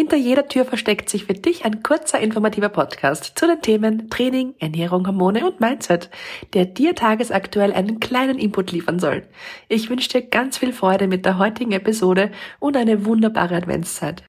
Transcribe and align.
Hinter 0.00 0.16
jeder 0.16 0.46
Tür 0.46 0.64
versteckt 0.64 1.10
sich 1.10 1.24
für 1.24 1.34
dich 1.34 1.64
ein 1.64 1.82
kurzer 1.82 2.20
informativer 2.20 2.68
Podcast 2.68 3.32
zu 3.34 3.48
den 3.48 3.60
Themen 3.60 4.08
Training, 4.08 4.54
Ernährung, 4.60 5.04
Hormone 5.04 5.44
und 5.44 5.58
Mindset, 5.58 6.08
der 6.54 6.66
dir 6.66 6.94
tagesaktuell 6.94 7.72
einen 7.72 7.98
kleinen 7.98 8.38
Input 8.38 8.70
liefern 8.70 9.00
soll. 9.00 9.24
Ich 9.68 9.90
wünsche 9.90 10.08
dir 10.08 10.22
ganz 10.22 10.56
viel 10.56 10.72
Freude 10.72 11.08
mit 11.08 11.26
der 11.26 11.38
heutigen 11.38 11.72
Episode 11.72 12.30
und 12.60 12.76
eine 12.76 13.06
wunderbare 13.06 13.56
Adventszeit. 13.56 14.22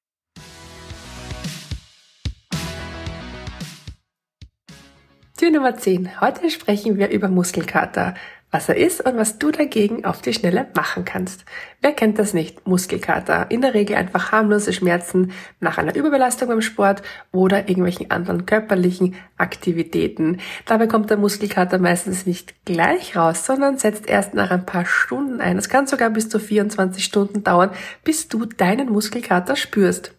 Tür 5.38 5.52
Nummer 5.52 5.76
10. 5.76 6.20
Heute 6.20 6.50
sprechen 6.50 6.98
wir 6.98 7.10
über 7.10 7.28
Muskelkater 7.28 8.16
was 8.52 8.70
er 8.70 8.78
ist 8.78 9.06
und 9.06 9.18
was 9.18 9.38
du 9.38 9.52
dagegen 9.52 10.06
auf 10.06 10.22
die 10.22 10.34
Schnelle 10.34 10.68
machen 10.76 11.06
kannst. 11.06 11.46
Wer 11.82 11.94
kennt 11.94 12.18
das 12.18 12.34
nicht? 12.34 12.68
Muskelkater. 12.68 13.52
In 13.52 13.62
der 13.62 13.74
Regel 13.74 13.96
einfach 13.96 14.32
harmlose 14.32 14.74
Schmerzen 14.74 15.32
nach 15.60 15.78
einer 15.78 15.96
Überbelastung 15.96 16.48
beim 16.48 16.62
Sport 16.62 17.04
oder 17.32 17.70
irgendwelchen 17.70 18.10
anderen 18.12 18.46
körperlichen 18.46 19.16
Aktivitäten. 19.38 20.40
Dabei 20.66 20.88
kommt 20.88 21.10
der 21.10 21.18
Muskelkater 21.18 21.78
meistens 21.78 22.26
nicht 22.26 22.66
gleich 22.66 23.16
raus, 23.16 23.46
sondern 23.46 23.78
setzt 23.78 24.08
erst 24.08 24.34
nach 24.34 24.52
ein 24.52 24.66
paar 24.66 24.86
Stunden 24.86 25.42
ein. 25.42 25.58
Es 25.58 25.70
kann 25.70 25.88
sogar 25.88 26.10
bis 26.10 26.30
zu 26.30 26.40
24 26.40 27.04
Stunden 27.04 27.44
dauern, 27.44 27.72
bis 28.04 28.28
du 28.28 28.46
deinen 28.46 28.90
Muskelkater 28.90 29.56
spürst. 29.56 30.16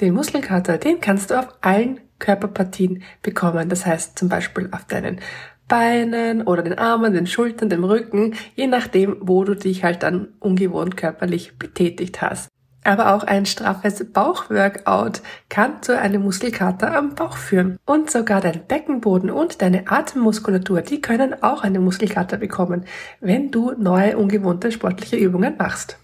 Den 0.00 0.14
Muskelkater, 0.14 0.78
den 0.78 1.00
kannst 1.00 1.30
du 1.30 1.38
auf 1.38 1.48
allen 1.60 2.00
Körperpartien 2.18 3.02
bekommen. 3.22 3.68
Das 3.68 3.84
heißt 3.84 4.18
zum 4.18 4.28
Beispiel 4.28 4.68
auf 4.70 4.84
deinen 4.84 5.20
Beinen 5.70 6.42
oder 6.42 6.62
den 6.62 6.78
Armen, 6.78 7.14
den 7.14 7.26
Schultern, 7.26 7.70
dem 7.70 7.84
Rücken, 7.84 8.34
je 8.56 8.66
nachdem, 8.66 9.16
wo 9.20 9.44
du 9.44 9.54
dich 9.54 9.84
halt 9.84 10.02
dann 10.02 10.28
ungewohnt 10.40 10.98
körperlich 10.98 11.56
betätigt 11.58 12.20
hast. 12.20 12.48
Aber 12.82 13.14
auch 13.14 13.24
ein 13.24 13.46
straffes 13.46 14.10
Bauchworkout 14.12 15.22
kann 15.48 15.82
zu 15.82 15.98
einem 15.98 16.22
Muskelkater 16.22 16.96
am 16.96 17.14
Bauch 17.14 17.36
führen. 17.36 17.78
Und 17.86 18.10
sogar 18.10 18.40
dein 18.40 18.66
Beckenboden 18.66 19.30
und 19.30 19.62
deine 19.62 19.90
Atemmuskulatur, 19.90 20.82
die 20.82 21.00
können 21.00 21.42
auch 21.42 21.62
eine 21.62 21.78
Muskelkater 21.78 22.36
bekommen, 22.36 22.84
wenn 23.20 23.50
du 23.50 23.72
neue 23.78 24.16
ungewohnte 24.16 24.72
sportliche 24.72 25.16
Übungen 25.16 25.54
machst. 25.58 25.98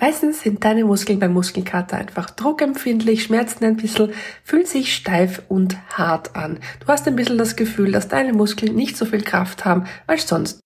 Meistens 0.00 0.42
sind 0.42 0.64
deine 0.64 0.84
Muskeln 0.84 1.20
beim 1.20 1.32
Muskelkater 1.32 1.96
einfach 1.96 2.28
druckempfindlich, 2.30 3.22
schmerzen 3.22 3.64
ein 3.64 3.76
bisschen, 3.76 4.12
fühlen 4.42 4.66
sich 4.66 4.94
steif 4.94 5.42
und 5.48 5.76
hart 5.96 6.34
an. 6.34 6.58
Du 6.80 6.88
hast 6.88 7.06
ein 7.06 7.16
bisschen 7.16 7.38
das 7.38 7.56
Gefühl, 7.56 7.92
dass 7.92 8.08
deine 8.08 8.32
Muskeln 8.32 8.74
nicht 8.74 8.96
so 8.96 9.06
viel 9.06 9.22
Kraft 9.22 9.64
haben 9.64 9.84
als 10.06 10.26
sonst. 10.26 10.60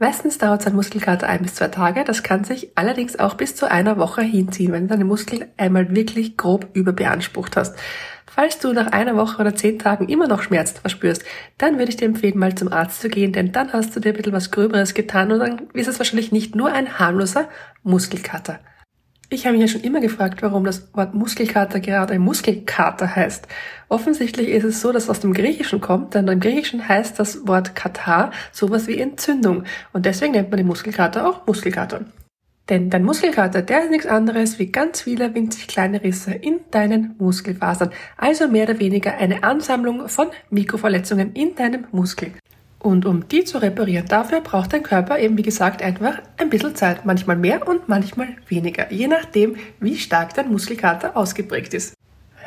Meistens 0.00 0.38
dauert 0.38 0.64
ein 0.66 0.76
Muskelkater 0.76 1.28
ein 1.28 1.42
bis 1.42 1.56
zwei 1.56 1.68
Tage, 1.68 2.04
das 2.04 2.22
kann 2.22 2.44
sich 2.44 2.70
allerdings 2.76 3.18
auch 3.18 3.34
bis 3.34 3.56
zu 3.56 3.68
einer 3.68 3.98
Woche 3.98 4.22
hinziehen, 4.22 4.70
wenn 4.72 4.86
du 4.86 4.94
deine 4.94 5.04
Muskeln 5.04 5.46
einmal 5.56 5.94
wirklich 5.94 6.36
grob 6.36 6.68
überbeansprucht 6.72 7.56
hast. 7.56 7.76
Falls 8.34 8.58
du 8.58 8.72
nach 8.72 8.88
einer 8.92 9.16
Woche 9.16 9.40
oder 9.40 9.54
zehn 9.54 9.78
Tagen 9.78 10.08
immer 10.08 10.28
noch 10.28 10.42
Schmerzen 10.42 10.80
verspürst, 10.80 11.24
dann 11.56 11.78
würde 11.78 11.90
ich 11.90 11.96
dir 11.96 12.06
empfehlen, 12.06 12.38
mal 12.38 12.54
zum 12.54 12.72
Arzt 12.72 13.00
zu 13.00 13.08
gehen, 13.08 13.32
denn 13.32 13.52
dann 13.52 13.72
hast 13.72 13.94
du 13.94 14.00
dir 14.00 14.10
ein 14.10 14.16
bisschen 14.16 14.32
was 14.32 14.50
Gröberes 14.50 14.94
getan 14.94 15.32
und 15.32 15.40
dann 15.40 15.68
ist 15.72 15.88
es 15.88 15.98
wahrscheinlich 15.98 16.32
nicht 16.32 16.54
nur 16.54 16.72
ein 16.72 16.98
harmloser 16.98 17.48
Muskelkater. 17.82 18.60
Ich 19.30 19.44
habe 19.44 19.58
mich 19.58 19.66
ja 19.66 19.68
schon 19.68 19.82
immer 19.82 20.00
gefragt, 20.00 20.40
warum 20.40 20.64
das 20.64 20.88
Wort 20.94 21.12
Muskelkater 21.12 21.80
gerade 21.80 22.14
ein 22.14 22.22
Muskelkater 22.22 23.14
heißt. 23.14 23.46
Offensichtlich 23.90 24.48
ist 24.48 24.64
es 24.64 24.80
so, 24.80 24.90
dass 24.90 25.04
es 25.04 25.10
aus 25.10 25.20
dem 25.20 25.34
Griechischen 25.34 25.82
kommt, 25.82 26.14
denn 26.14 26.26
im 26.28 26.40
Griechischen 26.40 26.88
heißt 26.88 27.18
das 27.18 27.46
Wort 27.46 27.74
Katar 27.74 28.30
sowas 28.52 28.86
wie 28.86 28.98
Entzündung 28.98 29.64
und 29.92 30.06
deswegen 30.06 30.32
nennt 30.32 30.50
man 30.50 30.56
den 30.56 30.66
Muskelkater 30.66 31.28
auch 31.28 31.46
Muskelkater. 31.46 32.06
Denn 32.68 32.90
dein 32.90 33.02
Muskelkater, 33.02 33.62
der 33.62 33.84
ist 33.84 33.90
nichts 33.90 34.06
anderes 34.06 34.58
wie 34.58 34.66
ganz 34.66 35.00
viele 35.00 35.34
winzig 35.34 35.68
kleine 35.68 36.02
Risse 36.02 36.32
in 36.34 36.60
deinen 36.70 37.14
Muskelfasern. 37.18 37.90
Also 38.16 38.46
mehr 38.46 38.64
oder 38.64 38.78
weniger 38.78 39.16
eine 39.16 39.42
Ansammlung 39.42 40.08
von 40.08 40.26
Mikroverletzungen 40.50 41.32
in 41.32 41.54
deinem 41.54 41.86
Muskel. 41.92 42.32
Und 42.78 43.06
um 43.06 43.26
die 43.26 43.44
zu 43.44 43.58
reparieren, 43.58 44.06
dafür 44.06 44.40
braucht 44.40 44.72
dein 44.72 44.82
Körper 44.82 45.18
eben, 45.18 45.36
wie 45.36 45.42
gesagt, 45.42 45.82
einfach 45.82 46.20
ein 46.36 46.50
bisschen 46.50 46.76
Zeit. 46.76 47.06
Manchmal 47.06 47.36
mehr 47.36 47.66
und 47.66 47.88
manchmal 47.88 48.28
weniger. 48.48 48.92
Je 48.92 49.08
nachdem, 49.08 49.56
wie 49.80 49.96
stark 49.96 50.34
dein 50.34 50.52
Muskelkater 50.52 51.16
ausgeprägt 51.16 51.74
ist. 51.74 51.94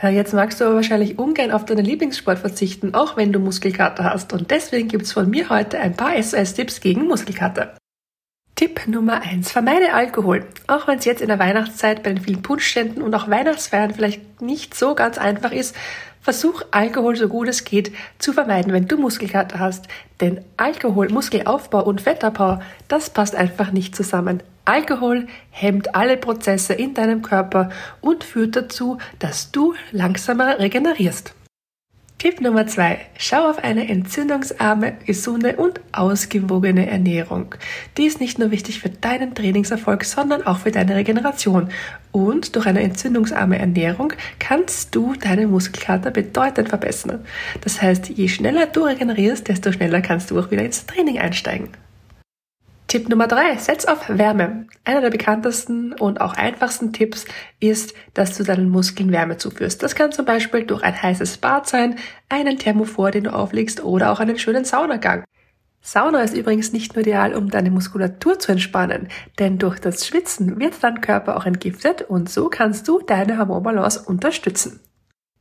Jetzt 0.02 0.34
magst 0.34 0.60
du 0.60 0.66
aber 0.66 0.76
wahrscheinlich 0.76 1.20
ungern 1.20 1.52
auf 1.52 1.66
deinen 1.66 1.86
Lieblingssport 1.86 2.40
verzichten, 2.40 2.96
auch 2.96 3.18
wenn 3.18 3.34
du 3.34 3.40
Muskelkater 3.40 4.04
hast. 4.04 4.34
Und 4.34 4.50
deswegen 4.50 4.88
gibt's 4.88 5.12
von 5.12 5.30
mir 5.30 5.50
heute 5.50 5.80
ein 5.80 5.96
paar 5.96 6.14
SOS-Tipps 6.22 6.80
gegen 6.80 7.08
Muskelkater. 7.08 7.76
Tipp 8.62 8.86
Nummer 8.86 9.24
eins: 9.24 9.52
Vermeide 9.52 9.92
Alkohol. 9.92 10.46
Auch 10.68 10.88
wenn 10.88 11.00
es 11.00 11.06
jetzt 11.06 11.24
in 11.24 11.30
der 11.30 11.40
Weihnachtszeit 11.40 12.04
bei 12.04 12.14
den 12.14 12.24
vielen 12.24 12.44
Punschständen 12.44 13.02
und 13.02 13.16
auch 13.16 13.28
Weihnachtsfeiern 13.28 13.96
vielleicht 13.96 14.40
nicht 14.40 14.76
so 14.76 14.94
ganz 14.94 15.18
einfach 15.18 15.52
ist, 15.52 15.76
versuch 16.22 16.62
Alkohol 16.70 17.16
so 17.16 17.28
gut 17.28 17.48
es 17.48 17.64
geht 17.64 17.92
zu 18.20 18.34
vermeiden, 18.34 18.72
wenn 18.72 18.88
du 18.88 18.98
Muskelkater 18.98 19.58
hast. 19.58 19.88
Denn 20.20 20.46
Alkohol, 20.58 21.10
Muskelaufbau 21.10 21.84
und 21.84 22.02
Fettabbau, 22.02 22.62
das 22.88 23.10
passt 23.10 23.34
einfach 23.34 23.72
nicht 23.72 23.96
zusammen. 23.96 24.44
Alkohol 24.64 25.26
hemmt 25.50 25.96
alle 25.96 26.18
Prozesse 26.18 26.74
in 26.74 26.94
deinem 26.94 27.24
Körper 27.24 27.72
und 28.00 28.24
führt 28.24 28.56
dazu, 28.56 29.00
dass 29.18 29.52
du 29.52 29.74
langsamer 29.92 30.60
regenerierst. 30.60 31.34
Tipp 32.22 32.40
Nummer 32.40 32.68
zwei: 32.68 33.00
Schau 33.18 33.50
auf 33.50 33.64
eine 33.64 33.90
entzündungsarme, 33.90 34.94
gesunde 35.08 35.56
und 35.56 35.82
ausgewogene 35.92 36.88
Ernährung. 36.88 37.56
Die 37.98 38.06
ist 38.06 38.20
nicht 38.20 38.38
nur 38.38 38.52
wichtig 38.52 38.80
für 38.80 38.92
deinen 38.92 39.34
Trainingserfolg, 39.34 40.06
sondern 40.06 40.46
auch 40.46 40.60
für 40.60 40.70
deine 40.70 40.96
Regeneration. 40.96 41.70
Und 42.12 42.56
durch 42.56 42.68
eine 42.68 42.84
entzündungsarme 42.84 43.58
Ernährung 43.58 44.14
kannst 44.38 44.94
du 44.94 45.16
deinen 45.16 45.50
Muskelkater 45.50 46.12
bedeutend 46.12 46.70
verbessern. 46.70 47.26
Das 47.62 47.82
heißt, 47.82 48.10
je 48.10 48.28
schneller 48.28 48.68
du 48.68 48.84
regenerierst, 48.84 49.48
desto 49.48 49.72
schneller 49.72 50.02
kannst 50.02 50.30
du 50.30 50.40
auch 50.40 50.52
wieder 50.52 50.64
ins 50.64 50.86
Training 50.86 51.18
einsteigen. 51.18 51.70
Tipp 52.92 53.08
Nummer 53.08 53.30
drei, 53.30 53.56
setz 53.56 53.86
auf 53.86 54.10
Wärme. 54.10 54.68
Einer 54.84 55.00
der 55.00 55.12
bekanntesten 55.12 55.94
und 55.94 56.20
auch 56.20 56.34
einfachsten 56.34 56.92
Tipps 56.92 57.24
ist, 57.62 57.94
dass 58.14 58.38
du 58.38 58.44
deinen 58.44 58.68
Muskeln 58.68 59.14
Wärme 59.14 59.38
zuführst. 59.38 59.82
Das 59.82 59.96
kann 59.96 60.12
zum 60.12 60.26
Beispiel 60.26 60.66
durch 60.66 60.84
ein 60.84 61.02
heißes 61.02 61.38
Bad 61.38 61.70
sein, 61.70 61.96
einen 62.28 62.58
Thermofor, 62.58 63.12
den 63.12 63.24
du 63.24 63.34
auflegst 63.34 63.82
oder 63.82 64.12
auch 64.12 64.20
einen 64.20 64.38
schönen 64.38 64.66
Saunagang. 64.66 65.24
Sauna 65.80 66.22
ist 66.22 66.36
übrigens 66.36 66.74
nicht 66.74 66.94
nur 66.94 67.04
ideal, 67.04 67.34
um 67.34 67.50
deine 67.50 67.72
Muskulatur 67.72 68.40
zu 68.40 68.52
entspannen, 68.52 69.08
denn 69.40 69.58
durch 69.58 69.80
das 69.80 70.06
Schwitzen 70.06 70.60
wird 70.60 70.84
dein 70.84 71.00
Körper 71.00 71.38
auch 71.38 71.46
entgiftet 71.46 72.02
und 72.02 72.30
so 72.30 72.50
kannst 72.50 72.90
du 72.90 73.00
deine 73.00 73.38
Hormonbalance 73.38 74.02
unterstützen. 74.02 74.82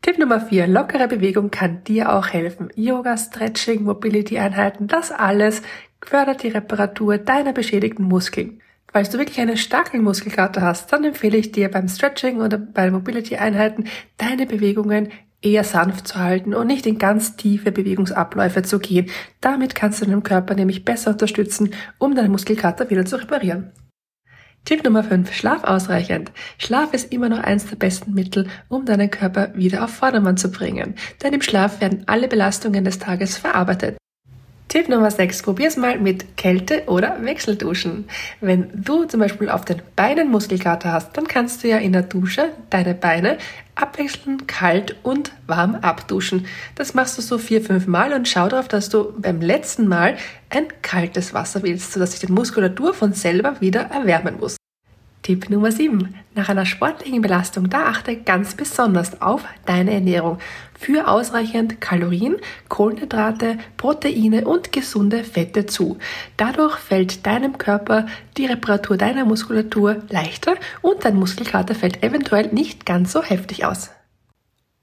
Tipp 0.02 0.18
Nummer 0.18 0.40
4. 0.40 0.66
Lockere 0.66 1.08
Bewegung 1.08 1.50
kann 1.50 1.84
dir 1.84 2.14
auch 2.14 2.28
helfen. 2.28 2.70
Yoga, 2.74 3.18
Stretching, 3.18 3.82
Mobility-Einheiten, 3.82 4.86
das 4.86 5.12
alles 5.12 5.60
fördert 6.04 6.42
die 6.42 6.48
Reparatur 6.48 7.18
deiner 7.18 7.52
beschädigten 7.52 8.04
Muskeln. 8.04 8.60
Falls 8.92 9.10
du 9.10 9.18
wirklich 9.18 9.40
einen 9.40 9.56
starken 9.56 10.02
Muskelkater 10.02 10.62
hast, 10.62 10.92
dann 10.92 11.04
empfehle 11.04 11.38
ich 11.38 11.52
dir 11.52 11.70
beim 11.70 11.88
Stretching 11.88 12.40
oder 12.40 12.58
bei 12.58 12.90
Mobility-Einheiten 12.90 13.84
deine 14.16 14.46
Bewegungen 14.46 15.10
eher 15.42 15.64
sanft 15.64 16.08
zu 16.08 16.16
halten 16.16 16.54
und 16.54 16.66
nicht 16.66 16.86
in 16.86 16.98
ganz 16.98 17.36
tiefe 17.36 17.72
Bewegungsabläufe 17.72 18.62
zu 18.62 18.78
gehen. 18.78 19.08
Damit 19.40 19.74
kannst 19.74 20.00
du 20.00 20.06
deinen 20.06 20.22
Körper 20.22 20.54
nämlich 20.54 20.84
besser 20.84 21.12
unterstützen, 21.12 21.72
um 21.98 22.14
deinen 22.14 22.32
Muskelkater 22.32 22.90
wieder 22.90 23.06
zu 23.06 23.16
reparieren. 23.16 23.72
Tipp 24.64 24.84
Nummer 24.84 25.02
5. 25.02 25.32
Schlaf 25.32 25.64
ausreichend. 25.64 26.32
Schlaf 26.58 26.92
ist 26.92 27.12
immer 27.12 27.30
noch 27.30 27.38
eines 27.38 27.66
der 27.66 27.76
besten 27.76 28.12
Mittel, 28.12 28.46
um 28.68 28.84
deinen 28.84 29.10
Körper 29.10 29.54
wieder 29.54 29.84
auf 29.84 29.90
Vordermann 29.90 30.36
zu 30.36 30.50
bringen. 30.50 30.96
Denn 31.22 31.32
im 31.32 31.40
Schlaf 31.40 31.80
werden 31.80 32.02
alle 32.06 32.28
Belastungen 32.28 32.84
des 32.84 32.98
Tages 32.98 33.38
verarbeitet. 33.38 33.96
Tipp 34.70 34.88
Nummer 34.88 35.10
6. 35.10 35.42
Probier's 35.42 35.76
mal 35.76 35.98
mit 35.98 36.36
Kälte- 36.36 36.84
oder 36.86 37.16
Wechselduschen. 37.24 38.04
Wenn 38.40 38.70
du 38.72 39.04
zum 39.04 39.18
Beispiel 39.18 39.48
auf 39.48 39.64
den 39.64 39.82
Beinen 39.96 40.30
Muskelkater 40.30 40.92
hast, 40.92 41.16
dann 41.16 41.26
kannst 41.26 41.64
du 41.64 41.68
ja 41.68 41.78
in 41.78 41.92
der 41.92 42.02
Dusche 42.02 42.50
deine 42.70 42.94
Beine 42.94 43.38
abwechselnd 43.74 44.46
kalt 44.46 44.94
und 45.02 45.32
warm 45.48 45.74
abduschen. 45.74 46.46
Das 46.76 46.94
machst 46.94 47.18
du 47.18 47.22
so 47.22 47.36
vier, 47.36 47.62
fünf 47.62 47.88
Mal 47.88 48.12
und 48.12 48.28
schau 48.28 48.48
darauf, 48.48 48.68
dass 48.68 48.88
du 48.90 49.12
beim 49.18 49.40
letzten 49.40 49.88
Mal 49.88 50.16
ein 50.50 50.68
kaltes 50.82 51.34
Wasser 51.34 51.64
wählst, 51.64 51.90
sodass 51.90 52.12
sich 52.12 52.20
die 52.20 52.30
Muskulatur 52.30 52.94
von 52.94 53.12
selber 53.12 53.60
wieder 53.60 53.90
erwärmen 53.90 54.38
muss. 54.38 54.59
Tipp 55.30 55.48
Nummer 55.48 55.70
7. 55.70 56.12
Nach 56.34 56.48
einer 56.48 56.66
sportlichen 56.66 57.22
Belastung, 57.22 57.70
da 57.70 57.84
achte 57.84 58.16
ganz 58.16 58.56
besonders 58.56 59.22
auf 59.22 59.44
deine 59.64 59.92
Ernährung. 59.92 60.38
Für 60.76 61.06
ausreichend 61.06 61.80
Kalorien, 61.80 62.38
Kohlenhydrate, 62.68 63.56
Proteine 63.76 64.44
und 64.44 64.72
gesunde 64.72 65.22
Fette 65.22 65.66
zu. 65.66 65.98
Dadurch 66.36 66.78
fällt 66.78 67.26
deinem 67.26 67.58
Körper 67.58 68.06
die 68.36 68.46
Reparatur 68.46 68.96
deiner 68.96 69.24
Muskulatur 69.24 70.02
leichter 70.08 70.56
und 70.82 71.04
dein 71.04 71.14
Muskelkater 71.14 71.76
fällt 71.76 72.02
eventuell 72.02 72.48
nicht 72.48 72.84
ganz 72.84 73.12
so 73.12 73.22
heftig 73.22 73.64
aus. 73.64 73.90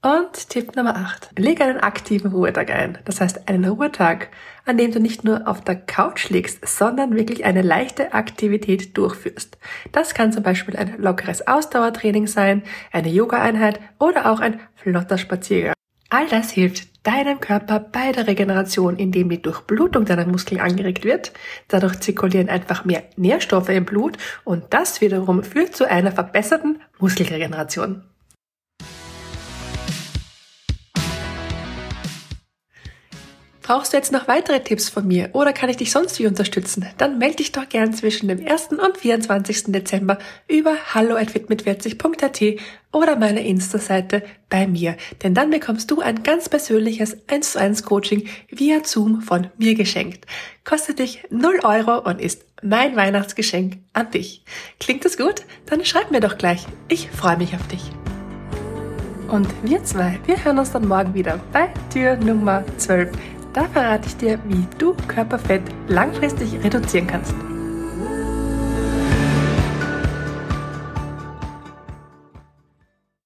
Und 0.00 0.48
Tipp 0.50 0.76
Nummer 0.76 0.94
8. 0.94 1.30
Leg 1.36 1.60
einen 1.60 1.78
aktiven 1.78 2.30
Ruhetag 2.30 2.70
ein. 2.70 2.98
Das 3.04 3.20
heißt 3.20 3.48
einen 3.48 3.64
Ruhetag, 3.64 4.28
an 4.64 4.78
dem 4.78 4.92
du 4.92 5.00
nicht 5.00 5.24
nur 5.24 5.48
auf 5.48 5.64
der 5.64 5.74
Couch 5.74 6.28
liegst, 6.28 6.68
sondern 6.68 7.16
wirklich 7.16 7.44
eine 7.44 7.62
leichte 7.62 8.12
Aktivität 8.12 8.96
durchführst. 8.96 9.58
Das 9.90 10.14
kann 10.14 10.32
zum 10.32 10.44
Beispiel 10.44 10.76
ein 10.76 10.98
lockeres 10.98 11.48
Ausdauertraining 11.48 12.28
sein, 12.28 12.62
eine 12.92 13.08
Yoga-Einheit 13.08 13.80
oder 13.98 14.30
auch 14.30 14.38
ein 14.38 14.60
flotter 14.76 15.18
Spaziergang. 15.18 15.74
All 16.10 16.28
das 16.28 16.52
hilft 16.52 17.04
deinem 17.04 17.40
Körper 17.40 17.80
bei 17.80 18.12
der 18.12 18.28
Regeneration, 18.28 18.98
indem 18.98 19.28
die 19.30 19.42
Durchblutung 19.42 20.04
deiner 20.04 20.26
Muskeln 20.26 20.60
angeregt 20.60 21.04
wird. 21.04 21.32
Dadurch 21.66 21.98
zirkulieren 21.98 22.48
einfach 22.48 22.84
mehr 22.84 23.02
Nährstoffe 23.16 23.68
im 23.70 23.84
Blut 23.84 24.16
und 24.44 24.62
das 24.70 25.00
wiederum 25.00 25.42
führt 25.42 25.74
zu 25.74 25.90
einer 25.90 26.12
verbesserten 26.12 26.80
Muskelregeneration. 27.00 28.04
Brauchst 33.68 33.92
du 33.92 33.98
jetzt 33.98 34.12
noch 34.12 34.28
weitere 34.28 34.60
Tipps 34.60 34.88
von 34.88 35.06
mir 35.06 35.28
oder 35.34 35.52
kann 35.52 35.68
ich 35.68 35.76
dich 35.76 35.90
sonst 35.90 36.18
wie 36.18 36.26
unterstützen? 36.26 36.86
Dann 36.96 37.18
melde 37.18 37.36
dich 37.36 37.52
doch 37.52 37.68
gern 37.68 37.92
zwischen 37.92 38.26
dem 38.26 38.38
1. 38.38 38.68
und 38.68 38.96
24. 38.96 39.64
Dezember 39.66 40.16
über 40.48 40.74
hallo@fitmit40.at 40.94 42.62
oder 42.92 43.16
meiner 43.16 43.42
Insta-Seite 43.42 44.22
bei 44.48 44.66
mir, 44.66 44.96
denn 45.22 45.34
dann 45.34 45.50
bekommst 45.50 45.90
du 45.90 46.00
ein 46.00 46.22
ganz 46.22 46.48
persönliches 46.48 47.18
1 47.26 47.52
zu 47.52 47.60
1 47.60 47.82
Coaching 47.82 48.26
via 48.48 48.82
Zoom 48.82 49.20
von 49.20 49.48
mir 49.58 49.74
geschenkt. 49.74 50.24
Kostet 50.64 50.98
dich 50.98 51.24
0 51.28 51.60
Euro 51.62 51.98
und 52.08 52.22
ist 52.22 52.46
mein 52.62 52.96
Weihnachtsgeschenk 52.96 53.76
an 53.92 54.10
dich. 54.10 54.44
Klingt 54.80 55.04
das 55.04 55.18
gut? 55.18 55.42
Dann 55.66 55.84
schreib 55.84 56.10
mir 56.10 56.20
doch 56.20 56.38
gleich. 56.38 56.64
Ich 56.88 57.10
freue 57.10 57.36
mich 57.36 57.54
auf 57.54 57.68
dich. 57.68 57.82
Und 59.28 59.46
wir 59.62 59.84
zwei, 59.84 60.18
wir 60.24 60.42
hören 60.42 60.58
uns 60.58 60.72
dann 60.72 60.88
morgen 60.88 61.12
wieder 61.12 61.38
bei 61.52 61.68
Tür 61.92 62.16
Nummer 62.16 62.64
12 62.78 63.10
da 63.58 63.64
verrate 63.64 64.06
ich 64.06 64.16
dir, 64.16 64.38
wie 64.44 64.64
du 64.78 64.94
Körperfett 65.08 65.62
langfristig 65.88 66.62
reduzieren 66.62 67.08
kannst. 67.08 67.34